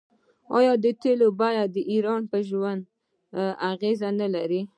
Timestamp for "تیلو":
1.01-1.27